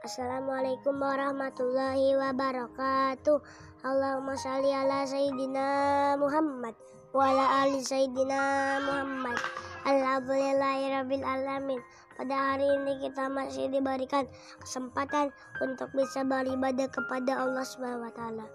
Assalamualaikum 0.00 0.96
warahmatullahi 0.96 2.16
wabarakatuh. 2.16 3.36
Allahumma 3.84 4.32
sholli 4.32 4.72
ala 4.72 5.04
sayyidina 5.04 5.68
Muhammad 6.16 6.72
wa 7.12 7.28
ala 7.28 7.44
ali 7.60 7.84
sayyidina 7.84 8.80
Muhammad. 8.80 9.36
Alhamdulillahirabbil 9.84 11.20
alamin. 11.20 11.84
Pada 12.16 12.32
hari 12.32 12.64
ini 12.80 12.96
kita 13.04 13.28
masih 13.28 13.68
diberikan 13.68 14.24
kesempatan 14.64 15.36
untuk 15.60 15.92
bisa 15.92 16.24
beribadah 16.24 16.88
kepada 16.88 17.36
Allah 17.36 17.64
Subhanahu 17.68 18.08
wa 18.08 18.12
taala. 18.16 18.48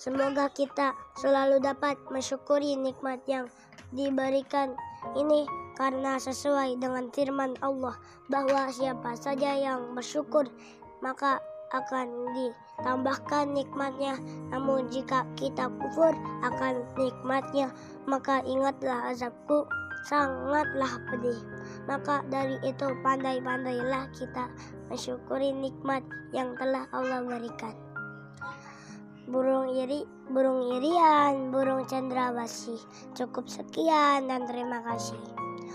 Semoga 0.00 0.48
kita 0.56 0.96
selalu 1.20 1.60
dapat 1.60 2.00
mensyukuri 2.08 2.80
nikmat 2.80 3.20
yang 3.28 3.44
diberikan 3.92 4.72
ini 5.20 5.44
karena 5.74 6.20
sesuai 6.20 6.78
dengan 6.78 7.08
firman 7.10 7.56
Allah 7.64 7.96
bahwa 8.28 8.68
siapa 8.68 9.16
saja 9.16 9.56
yang 9.56 9.96
bersyukur 9.96 10.48
maka 11.00 11.40
akan 11.72 12.08
ditambahkan 12.36 13.56
nikmatnya 13.56 14.20
namun 14.52 14.92
jika 14.92 15.24
kita 15.40 15.72
kufur 15.80 16.12
akan 16.44 16.84
nikmatnya 17.00 17.72
maka 18.04 18.44
ingatlah 18.44 19.08
azabku 19.08 19.64
sangatlah 20.04 21.00
pedih 21.08 21.40
maka 21.88 22.20
dari 22.28 22.60
itu 22.66 22.92
pandai-pandailah 23.00 24.12
kita 24.12 24.52
mensyukuri 24.92 25.50
nikmat 25.56 26.04
yang 26.36 26.52
telah 26.60 26.84
Allah 26.92 27.24
berikan 27.24 27.72
burung 29.30 29.72
iri, 29.72 30.02
burung 30.28 30.76
irian, 30.76 31.54
burung 31.54 31.86
cendrawasih. 31.86 32.78
Cukup 33.14 33.46
sekian 33.46 34.26
dan 34.26 34.44
terima 34.50 34.82
kasih. 34.82 35.18